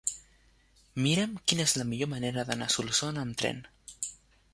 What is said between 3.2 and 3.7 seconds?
amb tren.